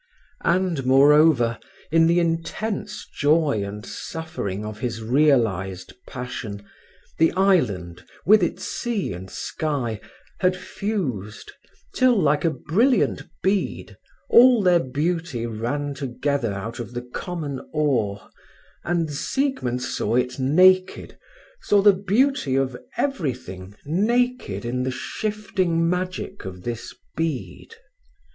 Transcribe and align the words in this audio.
And, 0.43 0.83
moreover, 0.83 1.59
in 1.91 2.07
the 2.07 2.19
intense 2.19 3.05
joy 3.05 3.61
and 3.63 3.85
suffering 3.85 4.65
of 4.65 4.79
his 4.79 5.03
realized 5.03 5.93
passion, 6.07 6.65
the 7.19 7.31
island, 7.33 8.03
with 8.25 8.41
its 8.41 8.63
sea 8.65 9.13
and 9.13 9.29
sky, 9.29 10.01
had 10.39 10.55
fused 10.57 11.51
till, 11.93 12.19
like 12.19 12.43
a 12.43 12.49
brilliant 12.49 13.25
bead, 13.43 13.95
all 14.27 14.63
their 14.63 14.79
beauty 14.79 15.45
ran 15.45 15.93
together 15.93 16.51
out 16.51 16.79
of 16.79 16.95
the 16.95 17.03
common 17.03 17.61
ore, 17.71 18.27
and 18.83 19.13
Siegmund 19.13 19.83
saw 19.83 20.15
it 20.15 20.39
naked, 20.39 21.15
saw 21.61 21.79
the 21.79 21.93
beauty 21.93 22.55
of 22.55 22.75
everything 22.97 23.75
naked 23.85 24.65
in 24.65 24.81
the 24.81 24.89
shifting 24.89 25.87
magic 25.87 26.43
of 26.43 26.63
this 26.63 26.91
bead. 27.15 27.75